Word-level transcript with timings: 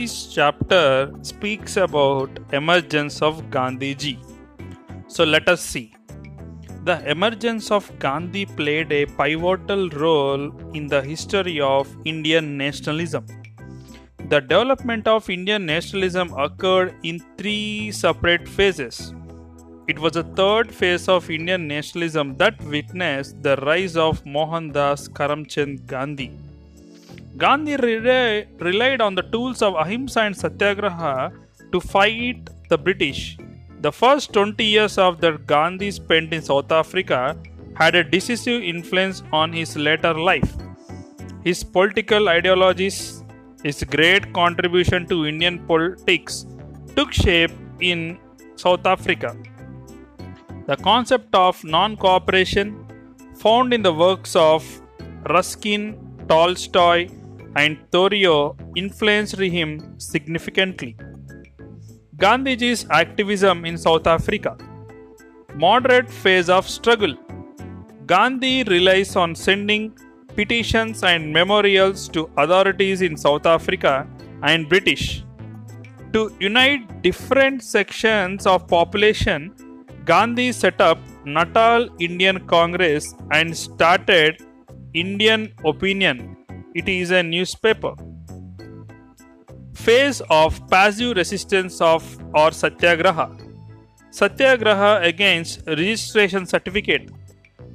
This 0.00 0.32
chapter 0.34 1.12
speaks 1.20 1.76
about 1.76 2.30
emergence 2.58 3.20
of 3.20 3.34
Gandhiji. 3.54 4.16
So 5.08 5.24
let 5.24 5.46
us 5.46 5.60
see. 5.60 5.92
The 6.86 6.96
emergence 7.14 7.70
of 7.70 7.86
Gandhi 7.98 8.46
played 8.46 8.92
a 8.92 9.04
pivotal 9.04 9.90
role 9.90 10.44
in 10.72 10.86
the 10.86 11.02
history 11.02 11.60
of 11.60 11.94
Indian 12.06 12.56
nationalism. 12.56 13.26
The 14.30 14.40
development 14.40 15.06
of 15.06 15.28
Indian 15.28 15.66
nationalism 15.66 16.32
occurred 16.32 16.94
in 17.02 17.20
three 17.36 17.92
separate 17.92 18.48
phases. 18.48 19.12
It 19.86 19.98
was 19.98 20.14
the 20.14 20.24
third 20.40 20.72
phase 20.72 21.08
of 21.08 21.28
Indian 21.28 21.68
nationalism 21.68 22.36
that 22.38 22.62
witnessed 22.62 23.42
the 23.42 23.56
rise 23.56 23.98
of 23.98 24.24
Mohandas 24.24 25.10
Karamchand 25.10 25.84
Gandhi. 25.86 26.30
Gandhi 27.42 27.76
re- 27.76 28.46
relied 28.58 29.00
on 29.00 29.14
the 29.14 29.22
tools 29.34 29.62
of 29.66 29.74
ahimsa 29.82 30.20
and 30.28 30.36
satyagraha 30.36 31.32
to 31.72 31.80
fight 31.80 32.50
the 32.68 32.76
British. 32.86 33.38
The 33.80 33.90
first 33.90 34.34
20 34.34 34.62
years 34.62 34.98
of 34.98 35.20
that 35.22 35.46
Gandhi 35.46 35.90
spent 35.90 36.34
in 36.34 36.42
South 36.42 36.70
Africa 36.70 37.20
had 37.74 37.94
a 37.94 38.04
decisive 38.04 38.62
influence 38.62 39.22
on 39.32 39.54
his 39.54 39.74
later 39.74 40.12
life. 40.12 40.52
His 41.42 41.64
political 41.64 42.28
ideologies, 42.28 43.24
his 43.62 43.82
great 43.84 44.34
contribution 44.34 45.06
to 45.06 45.24
Indian 45.26 45.58
politics, 45.70 46.44
took 46.94 47.10
shape 47.12 47.52
in 47.80 48.18
South 48.56 48.84
Africa. 48.84 49.34
The 50.66 50.76
concept 50.76 51.34
of 51.34 51.64
non 51.64 51.96
cooperation, 51.96 52.66
found 53.36 53.72
in 53.72 53.82
the 53.82 53.94
works 53.94 54.36
of 54.36 54.62
Ruskin, 55.36 55.84
Tolstoy, 56.28 57.08
and 57.56 57.78
Thoreau, 57.90 58.56
influenced 58.76 59.38
him 59.38 59.98
significantly. 59.98 60.96
Gandhiji's 62.16 62.86
activism 62.90 63.64
in 63.64 63.78
South 63.78 64.06
Africa. 64.06 64.56
Moderate 65.54 66.10
phase 66.10 66.48
of 66.48 66.68
struggle. 66.68 67.14
Gandhi 68.06 68.64
relies 68.64 69.16
on 69.16 69.34
sending 69.34 69.96
petitions 70.34 71.02
and 71.02 71.32
memorials 71.32 72.08
to 72.08 72.30
authorities 72.36 73.02
in 73.02 73.16
South 73.16 73.46
Africa 73.46 74.06
and 74.42 74.68
British. 74.68 75.24
To 76.12 76.32
unite 76.40 77.02
different 77.02 77.62
sections 77.62 78.46
of 78.46 78.66
population, 78.66 79.54
Gandhi 80.04 80.52
set 80.52 80.80
up 80.80 80.98
Natal 81.24 81.88
Indian 81.98 82.46
Congress 82.46 83.14
and 83.30 83.56
started 83.56 84.42
Indian 84.94 85.52
Opinion. 85.64 86.36
It 86.72 86.88
is 86.88 87.10
a 87.10 87.20
newspaper. 87.20 87.94
Phase 89.74 90.20
of 90.30 90.68
passive 90.68 91.16
resistance 91.16 91.80
of 91.80 92.04
or 92.32 92.52
satyagraha. 92.52 93.36
Satyagraha 94.10 95.00
against 95.02 95.66
registration 95.66 96.46
certificate. 96.46 97.10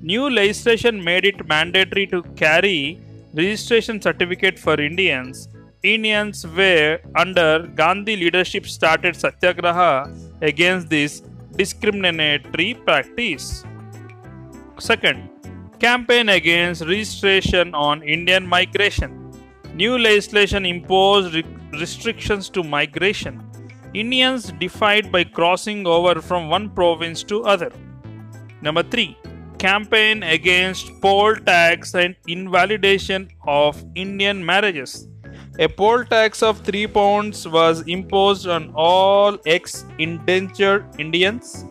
New 0.01 0.29
legislation 0.29 1.03
made 1.03 1.25
it 1.25 1.45
mandatory 1.45 2.07
to 2.07 2.23
carry 2.37 3.01
registration 3.33 4.01
certificate 4.01 4.57
for 4.57 4.79
Indians. 4.79 5.49
Indians 5.83 6.47
were 6.47 6.99
under 7.17 7.67
Gandhi 7.75 8.15
leadership 8.15 8.65
started 8.65 9.15
satyagraha 9.15 10.09
against 10.41 10.89
this 10.89 11.21
discriminatory 11.57 12.75
practice. 12.75 13.65
Second, 14.79 15.29
campaign 15.79 16.29
against 16.29 16.81
registration 16.81 17.75
on 17.75 18.01
Indian 18.01 18.47
migration. 18.47 19.31
New 19.73 19.97
legislation 19.97 20.65
imposed 20.65 21.33
re- 21.33 21.43
restrictions 21.73 22.49
to 22.49 22.63
migration. 22.63 23.43
Indians 23.93 24.51
defied 24.59 25.11
by 25.11 25.23
crossing 25.23 25.85
over 25.85 26.21
from 26.21 26.49
one 26.49 26.69
province 26.69 27.23
to 27.23 27.43
other. 27.43 27.71
Number 28.61 28.83
3. 28.83 29.17
Campaign 29.57 30.23
against 30.23 30.91
poll 31.01 31.35
tax 31.35 31.93
and 31.93 32.15
invalidation 32.27 33.29
of 33.45 33.83
Indian 33.95 34.45
marriages. 34.45 35.07
A 35.59 35.67
poll 35.67 36.03
tax 36.03 36.43
of 36.43 36.59
3 36.61 36.87
pounds 36.87 37.47
was 37.47 37.81
imposed 37.87 38.47
on 38.47 38.71
all 38.75 39.37
ex 39.45 39.85
indentured 39.99 40.85
Indians. 40.99 41.65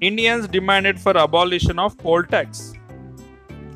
Indians 0.00 0.48
demanded 0.48 1.00
for 1.00 1.16
abolition 1.16 1.78
of 1.78 1.96
poll 1.98 2.22
tax. 2.22 2.74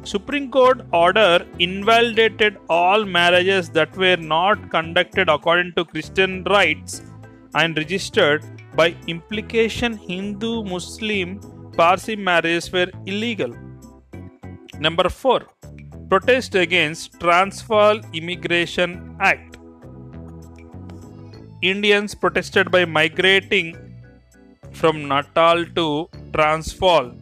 Supreme 0.04 0.50
Court 0.50 0.82
order 0.92 1.47
invalidated 1.59 2.59
all 2.69 3.04
marriages 3.06 3.70
that 3.70 3.97
were 3.97 4.16
not 4.16 4.70
conducted 4.70 5.31
according 5.31 5.72
to 5.76 5.84
Christian 5.84 6.44
rites 6.44 7.03
and 7.54 7.76
registered 7.76 8.44
by 8.76 8.94
implication 9.06 9.97
Hindu 9.97 10.65
Muslim 10.65 11.41
Parsi 11.76 12.16
marriages 12.16 12.70
were 12.70 12.91
illegal. 13.06 13.53
Number 14.78 15.09
4 15.09 15.47
Protest 16.10 16.54
against 16.54 17.19
Transvaal 17.19 18.00
Immigration 18.12 19.16
Act. 19.21 19.56
Indians 21.62 22.15
protested 22.15 22.71
by 22.71 22.84
migrating 22.84 23.75
from 24.72 25.09
Natal 25.09 25.65
to 25.76 26.09
Transvaal. 26.34 27.12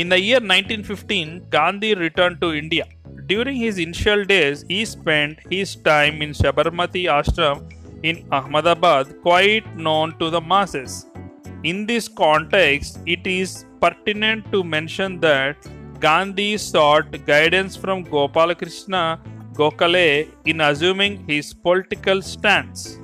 In 0.00 0.10
the 0.10 0.20
year 0.20 0.40
1915, 0.40 1.46
Gandhi 1.48 1.94
returned 1.94 2.38
to 2.42 2.52
India. 2.52 2.84
During 3.24 3.56
his 3.56 3.78
initial 3.78 4.26
days, 4.26 4.62
he 4.68 4.84
spent 4.84 5.38
his 5.50 5.74
time 5.74 6.20
in 6.20 6.32
Sabarmati 6.32 7.04
Ashram 7.18 7.62
in 8.02 8.28
Ahmedabad, 8.30 9.22
quite 9.22 9.74
known 9.74 10.12
to 10.18 10.28
the 10.28 10.38
masses. 10.38 11.06
In 11.62 11.86
this 11.86 12.08
context, 12.08 12.98
it 13.06 13.26
is 13.26 13.64
pertinent 13.80 14.52
to 14.52 14.62
mention 14.62 15.18
that 15.20 15.56
Gandhi 15.98 16.58
sought 16.58 17.10
guidance 17.24 17.74
from 17.74 18.04
Gopalakrishna 18.04 19.18
Gokhale 19.54 20.28
in 20.44 20.60
assuming 20.60 21.26
his 21.26 21.54
political 21.54 22.20
stance. 22.20 22.98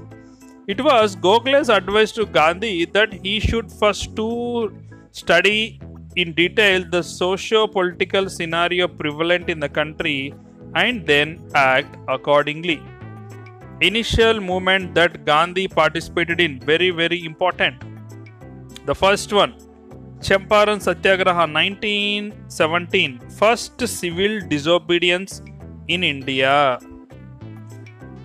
It 0.67 0.79
was 0.85 1.17
Gokhale's 1.17 1.71
advice 1.71 2.13
to 2.13 2.27
Gandhi 2.27 2.85
that 2.85 3.15
he 3.15 3.41
should 3.41 3.73
first 3.73 4.15
to 4.17 4.77
study 5.11 5.81
in 6.17 6.33
detail 6.33 6.85
the 6.91 7.03
socio 7.03 7.67
political 7.67 8.29
scenario 8.29 8.87
prevalent 8.87 9.49
in 9.49 9.61
the 9.61 9.69
country 9.69 10.35
and 10.75 11.07
then 11.07 11.41
act 11.55 11.97
accordingly. 12.09 12.83
Initial 13.81 14.41
movement 14.41 14.95
that 14.95 15.25
Gandhi 15.25 15.67
participated 15.69 16.41
in 16.41 16.61
very 16.61 16.91
very 16.91 17.25
important. 17.25 17.83
The 18.87 18.95
first 18.95 19.33
one 19.33 19.55
Champaran 20.21 20.81
Satyagraha 20.81 21.47
1917 21.53 23.19
first 23.31 23.87
civil 23.89 24.41
disobedience 24.49 25.43
in 25.89 26.05
India. 26.05 26.79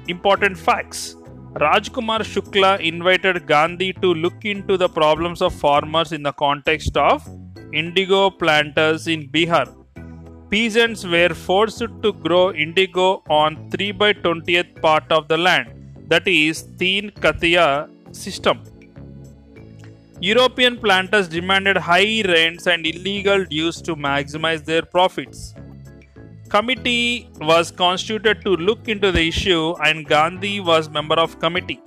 Important 0.07 0.57
facts 0.57 1.15
Rajkumar 1.53 2.19
Shukla 2.19 2.79
invited 2.79 3.47
Gandhi 3.47 3.93
to 3.93 4.13
look 4.13 4.45
into 4.45 4.77
the 4.77 4.87
problems 4.87 5.41
of 5.41 5.53
farmers 5.53 6.11
in 6.11 6.21
the 6.21 6.33
context 6.33 6.95
of 6.95 7.27
indigo 7.73 8.29
planters 8.29 9.07
in 9.07 9.27
Bihar. 9.29 9.67
Peasants 10.49 11.05
were 11.05 11.33
forced 11.33 11.91
to 12.03 12.13
grow 12.13 12.53
indigo 12.53 13.21
on 13.29 13.69
3 13.71 13.91
by 13.91 14.13
20th 14.13 14.81
part 14.81 15.11
of 15.11 15.27
the 15.27 15.37
land, 15.37 15.67
that 16.07 16.27
is, 16.27 16.63
Teen 16.79 17.11
Katiya 17.11 17.89
system. 18.15 18.63
European 20.19 20.77
planters 20.77 21.27
demanded 21.27 21.77
high 21.77 22.23
rents 22.25 22.65
and 22.65 22.85
illegal 22.87 23.45
dues 23.45 23.81
to 23.81 23.95
maximize 23.95 24.63
their 24.65 24.81
profits. 24.81 25.53
Committee 26.49 27.29
was 27.41 27.69
constituted 27.69 28.41
to 28.43 28.51
look 28.55 28.87
into 28.87 29.11
the 29.11 29.27
issue 29.27 29.75
and 29.83 30.07
Gandhi 30.07 30.59
was 30.59 30.89
member 30.89 31.15
of 31.15 31.39
committee. 31.39 31.81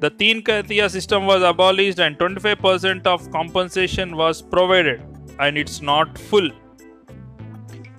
The 0.00 0.08
Teen 0.08 0.42
Katiya 0.42 0.90
system 0.90 1.26
was 1.26 1.42
abolished 1.42 1.98
and 1.98 2.18
25% 2.18 3.06
of 3.06 3.30
compensation 3.30 4.16
was 4.16 4.40
provided 4.40 5.02
and 5.38 5.58
it's 5.58 5.82
not 5.82 6.16
full. 6.16 6.50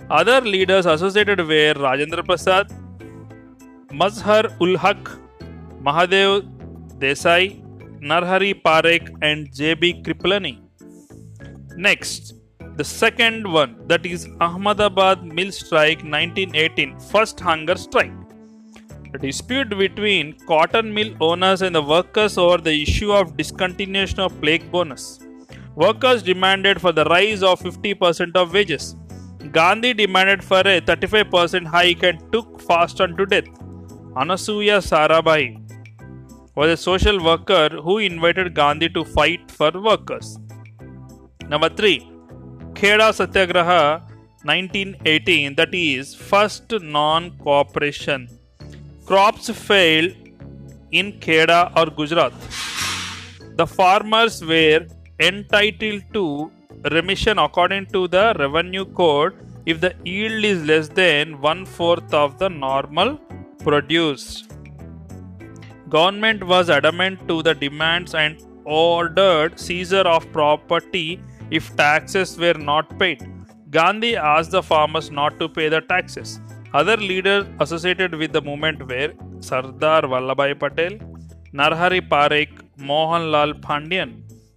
Other 0.10 0.42
leaders 0.42 0.88
associated 0.88 1.40
were 1.40 1.74
Rajendra 1.86 2.26
Prasad, 2.26 2.72
Mazhar 3.90 4.52
ul 4.60 4.78
Haq, 4.78 5.12
Mahadev 5.84 6.42
Desai, 6.98 7.62
Narhari 8.02 8.60
Parekh, 8.60 9.16
and 9.22 9.54
J.B. 9.54 10.02
Kripalani. 10.02 10.60
Next, 11.76 12.34
the 12.78 12.84
second 12.84 13.46
one 13.52 13.76
that 13.88 14.08
is 14.08 14.28
Ahmedabad 14.40 15.24
Mill 15.24 15.52
Strike 15.52 16.00
1918, 16.00 17.00
first 17.00 17.40
hunger 17.40 17.76
strike. 17.76 18.12
A 19.14 19.18
dispute 19.18 19.70
between 19.78 20.38
cotton 20.48 20.94
mill 20.94 21.14
owners 21.20 21.62
and 21.62 21.76
the 21.76 21.82
workers 21.82 22.38
over 22.38 22.58
the 22.58 22.82
issue 22.82 23.12
of 23.12 23.36
discontinuation 23.36 24.20
of 24.20 24.40
plague 24.40 24.72
bonus. 24.72 25.20
Workers 25.76 26.24
demanded 26.24 26.80
for 26.80 26.94
the 26.94 27.04
rise 27.06 27.44
of 27.44 27.60
50% 27.60 28.36
of 28.36 28.54
wages. 28.54 28.96
Gandhi 29.52 29.94
demanded 29.94 30.44
for 30.44 30.60
a 30.60 30.80
35% 30.80 31.66
hike 31.68 32.04
and 32.04 32.32
took 32.32 32.62
fast 32.62 33.02
on 33.02 33.18
to 33.18 33.26
death. 33.26 33.50
Anasuya 34.16 34.80
Sarabhai 34.90 35.62
was 36.56 36.70
a 36.72 36.78
social 36.78 37.22
worker 37.24 37.70
who 37.70 37.98
invited 37.98 38.54
Gandhi 38.54 38.90
to 38.90 39.04
fight 39.04 39.52
for 39.52 39.72
workers. 39.72 40.38
Number 41.50 41.70
3. 41.70 42.10
Kheda 42.74 43.14
Satyagraha 43.20 44.04
1918 44.44 45.56
that 45.56 45.74
is 45.74 46.16
first 46.16 46.72
non-cooperation. 46.72 48.28
Crops 49.12 49.50
failed 49.50 50.14
in 50.92 51.12
Kheda 51.24 51.74
or 51.76 51.88
Gujarat. 51.88 52.32
The 53.58 53.68
farmers 53.68 54.42
were 54.42 54.88
entitled 55.20 56.04
to 56.14 56.50
remission 56.90 57.38
according 57.38 57.88
to 57.88 58.08
the 58.08 58.34
revenue 58.40 58.86
code 58.86 59.34
if 59.66 59.82
the 59.82 59.94
yield 60.06 60.46
is 60.46 60.64
less 60.64 60.88
than 60.88 61.42
one 61.42 61.66
fourth 61.66 62.14
of 62.14 62.40
the 62.40 62.48
normal 62.48 63.20
produce. 63.58 64.48
Government 65.90 66.46
was 66.46 66.70
adamant 66.70 67.28
to 67.28 67.44
the 67.44 67.54
demands 67.54 68.16
and 68.16 68.42
ordered 68.64 69.60
seizure 69.60 70.08
of 70.16 70.32
property 70.32 71.22
if 71.50 71.76
taxes 71.76 72.38
were 72.38 72.54
not 72.54 72.98
paid. 72.98 73.30
Gandhi 73.72 74.16
asked 74.16 74.52
the 74.52 74.64
farmers 74.64 75.12
not 75.12 75.38
to 75.42 75.50
pay 75.50 75.68
the 75.68 75.82
taxes. 75.82 76.40
Other 76.74 76.96
leaders 76.96 77.48
associated 77.60 78.16
with 78.16 78.32
the 78.32 78.42
movement 78.42 78.88
were 78.88 79.14
Sardar 79.42 80.04
Vallabhbhai 80.04 80.58
Patel, 80.58 80.94
Narhari 81.54 82.00
Parikh, 82.00 82.62
Mohanlal 82.80 83.60
Pandya, 83.60 84.06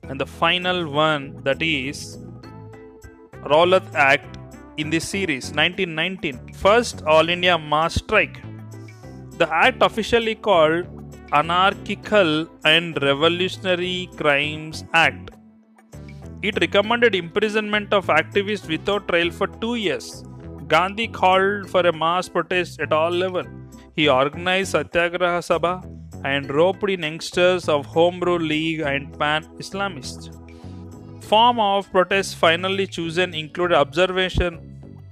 and 0.08 0.20
the 0.20 0.26
final 0.26 0.88
one 0.88 1.42
that 1.42 1.60
is 1.60 2.18
Rowlatt 3.50 3.92
Act 3.94 4.38
in 4.76 4.90
this 4.90 5.08
series 5.08 5.46
1919 5.50 6.52
first 6.54 7.02
all 7.04 7.28
India 7.28 7.58
mass 7.58 7.94
strike. 7.96 8.40
The 9.38 9.52
act 9.52 9.82
officially 9.82 10.36
called 10.36 10.86
Anarchical 11.32 12.48
and 12.64 13.02
Revolutionary 13.02 14.08
Crimes 14.16 14.84
Act. 14.92 15.32
It 16.42 16.60
recommended 16.60 17.16
imprisonment 17.16 17.92
of 17.92 18.06
activists 18.06 18.68
without 18.68 19.08
trial 19.08 19.32
for 19.32 19.48
2 19.48 19.74
years 19.74 20.22
Gandhi 20.68 21.08
called 21.08 21.70
for 21.70 21.80
a 21.80 21.92
mass 21.92 22.28
protest 22.28 22.80
at 22.80 22.92
all 22.92 23.10
levels 23.10 23.46
he 23.96 24.08
organized 24.08 24.72
Satyagraha 24.72 25.40
Sabha 25.48 25.72
and 26.24 26.50
roped 26.50 26.90
in 26.90 27.02
youngsters 27.02 27.68
of 27.68 27.86
Home 27.86 28.18
Rule 28.20 28.40
League 28.40 28.80
and 28.80 29.16
Pan 29.18 29.44
Islamists. 29.62 30.30
Form 31.24 31.60
of 31.60 31.90
protest 31.92 32.36
finally 32.36 32.86
chosen 32.86 33.34
included 33.34 33.76
observation 33.76 34.58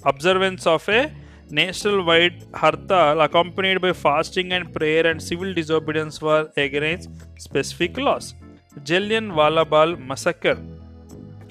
observance 0.04 0.66
of 0.66 0.88
a 0.88 1.12
national-wide 1.50 2.38
hartal 2.52 3.25
accompanied 3.25 3.81
by 3.81 3.93
fasting 3.93 4.52
and 4.52 4.72
prayer 4.75 5.06
and 5.06 5.22
civil 5.22 5.55
disobedience 5.55 6.20
were 6.20 6.50
against 6.56 7.08
specific 7.38 7.98
laws. 7.98 8.34
Jallian 8.81 9.34
Wala 9.34 9.64
Bagh 9.64 9.98
massacre. 9.98 10.58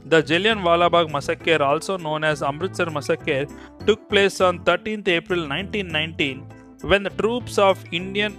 The 0.05 0.21
Jallian 0.21 0.63
Wala 0.63 0.89
Bagh 0.89 1.09
massacre, 1.09 1.61
also 1.63 1.97
known 1.97 2.23
as 2.23 2.41
Amritsar 2.43 2.89
massacre, 2.89 3.45
took 3.87 4.01
place 4.09 4.39
on 4.47 4.59
13th 4.69 5.07
April 5.07 5.41
1919 5.47 6.45
when 6.91 7.03
the 7.03 7.13
troops 7.21 7.57
of 7.57 7.83
Indian 7.91 8.33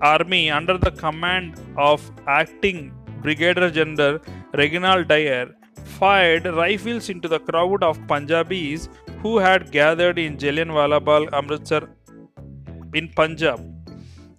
Army 0.00 0.50
under 0.50 0.76
the 0.78 0.90
command 0.90 1.60
of 1.76 2.10
acting 2.26 2.92
Brigadier 3.22 3.70
General 3.70 4.18
Reginald 4.54 5.08
Dyer 5.08 5.46
fired 5.98 6.46
rifles 6.46 7.08
into 7.08 7.28
the 7.28 7.40
crowd 7.40 7.82
of 7.82 7.98
Punjabis 8.06 8.88
who 9.22 9.38
had 9.38 9.70
gathered 9.72 10.18
in 10.18 10.36
Jallianwala 10.36 11.04
Bagh, 11.04 11.28
Amritsar 11.32 11.88
in 12.94 13.08
Punjab. 13.08 13.60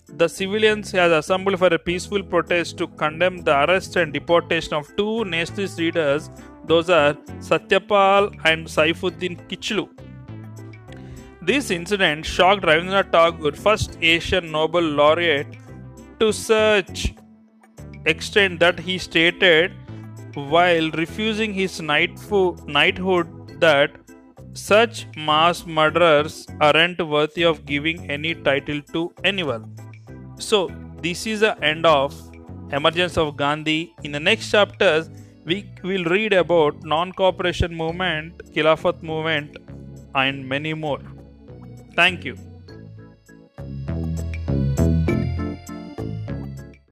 The 0.07 0.27
civilians 0.27 0.91
had 0.91 1.11
assembled 1.11 1.59
for 1.59 1.67
a 1.67 1.79
peaceful 1.79 2.23
protest 2.23 2.77
to 2.79 2.87
condemn 2.87 3.37
the 3.43 3.55
arrest 3.63 3.95
and 3.95 4.13
deportation 4.13 4.73
of 4.73 4.95
two 4.95 5.25
nationalist 5.25 5.77
leaders. 5.77 6.29
Those 6.65 6.89
are 6.89 7.13
Satyapal 7.39 8.33
and 8.43 8.67
Saifuddin 8.67 9.47
Kichlu. 9.47 9.89
This 11.49 11.71
incident 11.71 12.27
shocked 12.27 12.61
Rabindranath 12.61 13.11
Tagore, 13.11 13.53
first 13.53 13.97
Asian 14.03 14.51
Nobel 14.51 14.83
laureate, 14.83 15.47
to 16.19 16.31
such 16.31 17.15
extent 18.05 18.59
that 18.59 18.77
he 18.77 18.99
stated 18.99 19.71
while 20.35 20.91
refusing 20.91 21.51
his 21.51 21.81
knighthood 21.81 23.59
that 23.59 23.89
such 24.53 25.07
mass 25.17 25.65
murderers 25.65 26.45
aren't 26.61 27.01
worthy 27.01 27.41
of 27.41 27.65
giving 27.65 28.07
any 28.11 28.35
title 28.35 28.79
to 28.93 29.11
anyone. 29.23 29.75
So, 30.37 30.69
this 31.01 31.25
is 31.25 31.39
the 31.39 31.59
end 31.63 31.83
of 31.83 32.13
Emergence 32.71 33.17
of 33.17 33.37
Gandhi. 33.37 33.95
In 34.03 34.11
the 34.11 34.19
next 34.19 34.51
chapters, 34.51 35.09
we 35.45 35.67
will 35.83 36.03
read 36.03 36.31
about 36.33 36.83
non-cooperation 36.83 37.73
movement, 37.73 38.53
Khilafat 38.53 39.01
movement, 39.01 39.57
and 40.13 40.47
many 40.47 40.75
more. 40.75 40.99
Thank 41.99 42.23
you. 42.23 42.48